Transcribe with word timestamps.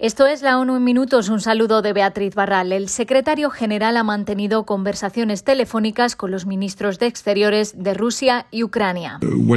Esto 0.00 0.26
es 0.26 0.40
la 0.40 0.58
ONU 0.58 0.76
en 0.76 0.84
minutos. 0.84 1.28
Un 1.28 1.42
saludo 1.42 1.82
de 1.82 1.92
Beatriz 1.92 2.34
Barral. 2.34 2.72
El 2.72 2.88
secretario 2.88 3.50
general 3.50 3.98
ha 3.98 4.02
mantenido 4.02 4.64
conversaciones 4.64 5.44
telefónicas 5.44 6.16
con 6.16 6.30
los 6.30 6.46
ministros 6.46 6.98
de 6.98 7.04
Exteriores 7.04 7.74
de 7.76 7.92
Rusia 7.92 8.46
y 8.50 8.62
Ucrania. 8.62 9.18
Uh, 9.20 9.26
uh, 9.26 9.54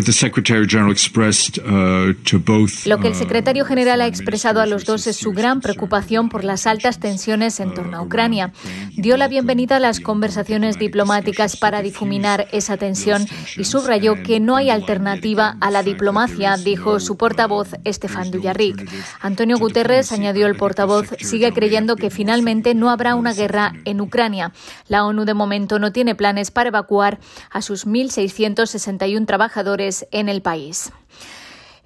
Lo 2.86 3.00
que 3.00 3.08
el 3.08 3.16
secretario 3.16 3.64
general 3.64 4.02
ha 4.02 4.08
expresado 4.08 4.60
a 4.60 4.66
los 4.66 4.84
dos 4.84 5.08
es 5.08 5.16
su 5.16 5.32
gran 5.32 5.62
preocupación 5.62 6.28
por 6.28 6.44
las 6.44 6.68
altas 6.68 7.00
tensiones 7.00 7.62
en 7.62 7.74
torno 7.74 8.00
a 8.00 8.02
Ucrania. 8.02 8.52
Dio 8.98 9.16
la 9.16 9.30
bienvenida 9.30 9.78
a 9.78 9.80
las 9.80 10.02
conversaciones 10.02 10.78
diplomáticas 10.78 11.56
para 11.56 11.82
difuminar 11.82 12.50
esa 12.52 12.76
tensión 12.76 13.26
y 13.56 13.64
subrayó 13.64 14.22
que 14.24 14.42
no 14.42 14.58
hay 14.58 14.72
alternativa 14.72 15.56
a 15.62 15.72
la 15.72 15.84
diplomacia, 15.84 16.58
dijo 16.58 17.00
su 17.00 17.16
portavoz 17.16 17.70
Estefan 17.86 18.30
Dujarric. 18.30 18.92
Antonio 19.22 19.58
Guterres 19.58 20.12
añadió 20.12 20.33
dio 20.34 20.48
el 20.48 20.56
portavoz, 20.56 21.08
sigue 21.20 21.54
creyendo 21.54 21.96
que 21.96 22.10
finalmente 22.10 22.76
no 22.76 22.90
habrá 22.90 23.16
una 23.16 23.34
guerra 23.34 23.74
en 23.86 24.02
Ucrania. 24.02 24.52
La 24.88 25.06
ONU 25.06 25.26
de 25.26 25.34
momento 25.34 25.80
no 25.80 25.92
tiene 25.92 26.16
planes 26.16 26.52
para 26.52 26.70
evacuar 26.70 27.20
a 27.50 27.62
sus 27.62 27.88
1.661 27.88 29.26
trabajadores 29.26 30.06
en 30.12 30.30
el 30.30 30.42
país. 30.42 30.92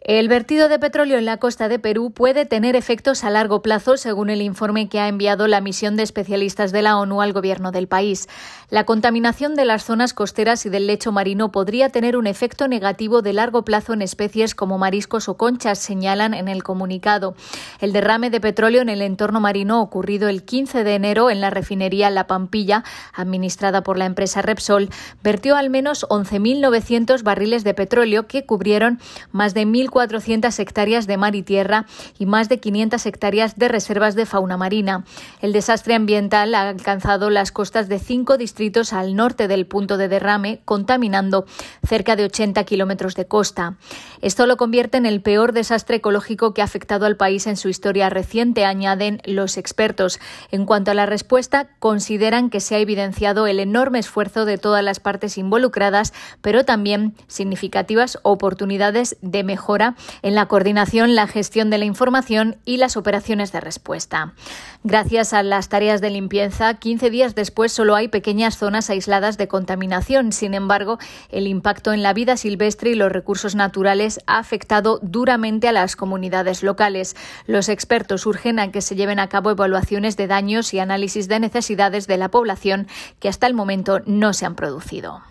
El 0.07 0.29
vertido 0.29 0.69
de 0.69 0.79
petróleo 0.79 1.17
en 1.17 1.25
la 1.25 1.35
costa 1.35 1.67
de 1.67 1.79
Perú 1.79 2.11
puede 2.11 2.45
tener 2.45 2.77
efectos 2.77 3.25
a 3.25 3.29
largo 3.29 3.61
plazo, 3.61 3.97
según 3.97 4.29
el 4.29 4.41
informe 4.41 4.87
que 4.87 5.01
ha 5.01 5.09
enviado 5.09 5.49
la 5.49 5.59
misión 5.59 5.97
de 5.97 6.03
especialistas 6.03 6.71
de 6.71 6.81
la 6.81 6.97
ONU 6.97 7.21
al 7.21 7.33
gobierno 7.33 7.73
del 7.73 7.89
país. 7.89 8.29
La 8.69 8.85
contaminación 8.85 9.55
de 9.55 9.65
las 9.65 9.83
zonas 9.83 10.13
costeras 10.13 10.65
y 10.65 10.69
del 10.69 10.87
lecho 10.87 11.11
marino 11.11 11.51
podría 11.51 11.89
tener 11.89 12.15
un 12.15 12.25
efecto 12.25 12.69
negativo 12.69 13.21
de 13.21 13.33
largo 13.33 13.65
plazo 13.65 13.91
en 13.91 14.01
especies 14.01 14.55
como 14.55 14.77
mariscos 14.77 15.27
o 15.27 15.35
conchas, 15.35 15.77
señalan 15.77 16.33
en 16.33 16.47
el 16.47 16.63
comunicado. 16.63 17.35
El 17.81 17.91
derrame 17.91 18.29
de 18.29 18.39
petróleo 18.39 18.81
en 18.81 18.87
el 18.87 19.01
entorno 19.01 19.41
marino 19.41 19.81
ocurrido 19.81 20.29
el 20.29 20.43
15 20.43 20.85
de 20.85 20.95
enero 20.95 21.29
en 21.29 21.41
la 21.41 21.49
refinería 21.49 22.09
La 22.11 22.27
Pampilla, 22.27 22.85
administrada 23.13 23.83
por 23.83 23.97
la 23.97 24.05
empresa 24.05 24.41
Repsol, 24.41 24.87
vertió 25.21 25.57
al 25.57 25.69
menos 25.69 26.07
11.900 26.07 27.23
barriles 27.23 27.65
de 27.65 27.73
petróleo 27.73 28.25
que 28.27 28.45
cubrieron 28.45 29.01
más 29.33 29.53
de 29.53 29.67
1.000 29.67 29.96
400 29.97 30.59
hectáreas 30.59 31.07
de 31.07 31.17
mar 31.17 31.33
y 31.33 31.41
tierra 31.41 31.87
y 32.19 32.27
más 32.27 32.49
de 32.49 32.59
500 32.59 33.03
hectáreas 33.07 33.55
de 33.55 33.67
reservas 33.67 34.13
de 34.13 34.27
fauna 34.27 34.55
marina. 34.55 35.05
El 35.41 35.53
desastre 35.53 35.95
ambiental 35.95 36.53
ha 36.53 36.69
alcanzado 36.69 37.31
las 37.31 37.51
costas 37.51 37.89
de 37.89 37.97
cinco 37.97 38.37
distritos 38.37 38.93
al 38.93 39.15
norte 39.15 39.47
del 39.47 39.65
punto 39.65 39.97
de 39.97 40.07
derrame, 40.07 40.61
contaminando 40.65 41.47
cerca 41.83 42.15
de 42.15 42.25
80 42.25 42.63
kilómetros 42.65 43.15
de 43.15 43.25
costa. 43.25 43.77
Esto 44.21 44.45
lo 44.45 44.55
convierte 44.55 44.97
en 44.97 45.07
el 45.07 45.19
peor 45.23 45.51
desastre 45.51 45.95
ecológico 45.95 46.53
que 46.53 46.61
ha 46.61 46.65
afectado 46.65 47.07
al 47.07 47.17
país 47.17 47.47
en 47.47 47.57
su 47.57 47.67
historia 47.67 48.11
reciente, 48.11 48.65
añaden 48.65 49.19
los 49.25 49.57
expertos. 49.57 50.19
En 50.51 50.67
cuanto 50.67 50.91
a 50.91 50.93
la 50.93 51.07
respuesta, 51.07 51.69
consideran 51.79 52.51
que 52.51 52.59
se 52.59 52.75
ha 52.75 52.79
evidenciado 52.79 53.47
el 53.47 53.59
enorme 53.59 53.97
esfuerzo 53.97 54.45
de 54.45 54.59
todas 54.59 54.83
las 54.83 54.99
partes 54.99 55.39
involucradas, 55.39 56.13
pero 56.41 56.65
también 56.65 57.15
significativas 57.25 58.19
oportunidades 58.21 59.17
de 59.21 59.43
mejora 59.43 59.86
en 60.21 60.35
la 60.35 60.47
coordinación, 60.47 61.15
la 61.15 61.27
gestión 61.27 61.69
de 61.69 61.77
la 61.77 61.85
información 61.85 62.57
y 62.65 62.77
las 62.77 62.97
operaciones 62.97 63.51
de 63.51 63.61
respuesta. 63.61 64.33
Gracias 64.83 65.33
a 65.33 65.43
las 65.43 65.69
tareas 65.69 66.01
de 66.01 66.09
limpieza, 66.09 66.73
15 66.75 67.09
días 67.09 67.35
después 67.35 67.71
solo 67.71 67.95
hay 67.95 68.07
pequeñas 68.07 68.57
zonas 68.57 68.89
aisladas 68.89 69.37
de 69.37 69.47
contaminación. 69.47 70.31
Sin 70.31 70.53
embargo, 70.53 70.97
el 71.29 71.47
impacto 71.47 71.93
en 71.93 72.03
la 72.03 72.13
vida 72.13 72.37
silvestre 72.37 72.91
y 72.91 72.95
los 72.95 73.11
recursos 73.11 73.55
naturales 73.55 74.19
ha 74.27 74.37
afectado 74.37 74.99
duramente 75.01 75.67
a 75.67 75.71
las 75.71 75.95
comunidades 75.95 76.63
locales. 76.63 77.15
Los 77.45 77.69
expertos 77.69 78.25
urgen 78.25 78.59
a 78.59 78.71
que 78.71 78.81
se 78.81 78.95
lleven 78.95 79.19
a 79.19 79.29
cabo 79.29 79.51
evaluaciones 79.51 80.17
de 80.17 80.27
daños 80.27 80.73
y 80.73 80.79
análisis 80.79 81.27
de 81.27 81.39
necesidades 81.39 82.07
de 82.07 82.17
la 82.17 82.29
población 82.29 82.87
que 83.19 83.29
hasta 83.29 83.47
el 83.47 83.53
momento 83.53 84.01
no 84.05 84.33
se 84.33 84.45
han 84.45 84.55
producido. 84.55 85.21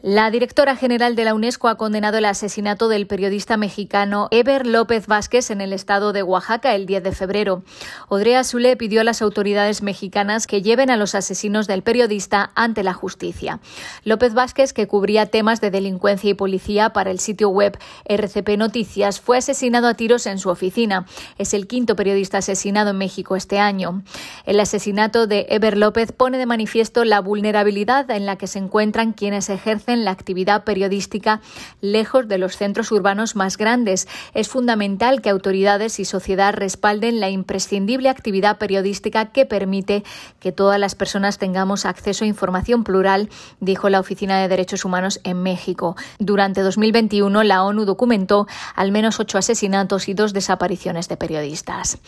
La 0.00 0.30
directora 0.30 0.76
general 0.76 1.16
de 1.16 1.24
la 1.24 1.34
UNESCO 1.34 1.66
ha 1.66 1.76
condenado 1.76 2.18
el 2.18 2.24
asesinato 2.24 2.88
del 2.88 3.08
periodista 3.08 3.56
mexicano 3.56 4.28
Eber 4.30 4.64
López 4.64 5.08
Vázquez 5.08 5.50
en 5.50 5.60
el 5.60 5.72
estado 5.72 6.12
de 6.12 6.22
Oaxaca 6.22 6.76
el 6.76 6.86
10 6.86 7.02
de 7.02 7.10
febrero. 7.10 7.64
Odrea 8.08 8.44
Zule 8.44 8.76
pidió 8.76 9.00
a 9.00 9.04
las 9.04 9.22
autoridades 9.22 9.82
mexicanas 9.82 10.46
que 10.46 10.62
lleven 10.62 10.90
a 10.90 10.96
los 10.96 11.16
asesinos 11.16 11.66
del 11.66 11.82
periodista 11.82 12.52
ante 12.54 12.84
la 12.84 12.94
justicia. 12.94 13.58
López 14.04 14.34
Vázquez, 14.34 14.72
que 14.72 14.86
cubría 14.86 15.26
temas 15.26 15.60
de 15.60 15.72
delincuencia 15.72 16.30
y 16.30 16.34
policía 16.34 16.90
para 16.90 17.10
el 17.10 17.18
sitio 17.18 17.48
web 17.48 17.76
RCP 18.04 18.50
Noticias, 18.56 19.18
fue 19.20 19.38
asesinado 19.38 19.88
a 19.88 19.94
tiros 19.94 20.26
en 20.26 20.38
su 20.38 20.48
oficina. 20.48 21.06
Es 21.38 21.54
el 21.54 21.66
quinto 21.66 21.96
periodista 21.96 22.38
asesinado 22.38 22.90
en 22.90 22.98
México 22.98 23.34
este 23.34 23.58
año. 23.58 24.04
El 24.46 24.60
asesinato 24.60 25.26
de 25.26 25.46
Eber 25.50 25.76
López 25.76 26.12
pone 26.12 26.38
de 26.38 26.46
manifiesto 26.46 27.04
la 27.04 27.18
vulnerabilidad 27.18 28.08
en 28.12 28.26
la 28.26 28.36
que 28.36 28.46
se 28.46 28.60
encuentran 28.60 29.12
quienes 29.12 29.48
ejercen 29.50 29.87
la 29.96 30.10
actividad 30.10 30.64
periodística 30.64 31.40
lejos 31.80 32.28
de 32.28 32.38
los 32.38 32.56
centros 32.56 32.92
urbanos 32.92 33.36
más 33.36 33.56
grandes. 33.56 34.08
Es 34.34 34.48
fundamental 34.48 35.22
que 35.22 35.30
autoridades 35.30 35.98
y 36.00 36.04
sociedad 36.04 36.54
respalden 36.54 37.20
la 37.20 37.30
imprescindible 37.30 38.08
actividad 38.08 38.58
periodística 38.58 39.26
que 39.26 39.46
permite 39.46 40.04
que 40.40 40.52
todas 40.52 40.78
las 40.78 40.94
personas 40.94 41.38
tengamos 41.38 41.86
acceso 41.86 42.24
a 42.24 42.28
información 42.28 42.84
plural, 42.84 43.30
dijo 43.60 43.88
la 43.88 44.00
Oficina 44.00 44.40
de 44.40 44.48
Derechos 44.48 44.84
Humanos 44.84 45.20
en 45.24 45.42
México. 45.42 45.96
Durante 46.18 46.62
2021, 46.62 47.42
la 47.42 47.64
ONU 47.64 47.84
documentó 47.84 48.46
al 48.74 48.92
menos 48.92 49.20
ocho 49.20 49.38
asesinatos 49.38 50.08
y 50.08 50.14
dos 50.14 50.32
desapariciones 50.32 51.08
de 51.08 51.16
periodistas. 51.16 51.98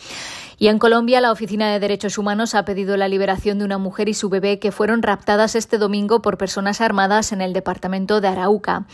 Y 0.57 0.67
en 0.67 0.77
Colombia, 0.77 1.21
la 1.21 1.31
Oficina 1.31 1.71
de 1.71 1.79
Derechos 1.79 2.19
Humanos 2.19 2.53
ha 2.53 2.65
pedido 2.65 2.95
la 2.95 3.07
liberación 3.07 3.57
de 3.57 3.65
una 3.65 3.79
mujer 3.79 4.09
y 4.09 4.13
su 4.13 4.29
bebé 4.29 4.59
que 4.59 4.71
fueron 4.71 5.01
raptadas 5.01 5.55
este 5.55 5.79
domingo 5.79 6.21
por 6.21 6.37
personas 6.37 6.81
armadas 6.81 7.31
en 7.31 7.41
el 7.41 7.51
departamento 7.71 8.19
de 8.19 8.27
Arauca. 8.27 8.85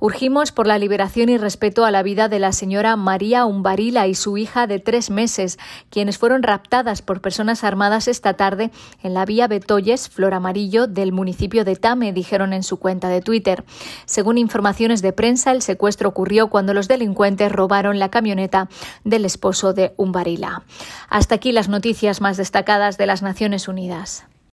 Urgimos 0.00 0.50
por 0.50 0.66
la 0.66 0.76
liberación 0.76 1.28
y 1.28 1.38
respeto 1.38 1.84
a 1.84 1.92
la 1.92 2.02
vida 2.02 2.28
de 2.28 2.40
la 2.40 2.50
señora 2.50 2.96
María 2.96 3.44
Umbarila 3.44 4.08
y 4.08 4.16
su 4.16 4.36
hija 4.36 4.66
de 4.66 4.80
tres 4.80 5.08
meses, 5.08 5.56
quienes 5.88 6.18
fueron 6.18 6.42
raptadas 6.42 7.00
por 7.00 7.20
personas 7.20 7.62
armadas 7.62 8.08
esta 8.08 8.34
tarde 8.34 8.72
en 9.04 9.14
la 9.14 9.24
vía 9.24 9.46
Betoyes, 9.46 10.08
Flor 10.08 10.34
Amarillo, 10.34 10.88
del 10.88 11.12
municipio 11.12 11.64
de 11.64 11.76
Tame, 11.76 12.12
dijeron 12.12 12.52
en 12.52 12.64
su 12.64 12.80
cuenta 12.80 13.08
de 13.08 13.20
Twitter. 13.20 13.62
Según 14.04 14.36
informaciones 14.36 15.00
de 15.00 15.12
prensa, 15.12 15.52
el 15.52 15.62
secuestro 15.62 16.08
ocurrió 16.08 16.48
cuando 16.48 16.74
los 16.74 16.88
delincuentes 16.88 17.52
robaron 17.52 18.00
la 18.00 18.08
camioneta 18.08 18.68
del 19.04 19.24
esposo 19.24 19.74
de 19.74 19.94
Umbarila. 19.96 20.64
Hasta 21.08 21.36
aquí 21.36 21.52
las 21.52 21.68
noticias 21.68 22.20
más 22.20 22.36
destacadas 22.36 22.98
de 22.98 23.06
las 23.06 23.22
Naciones 23.22 23.68
Unidas. 23.68 24.24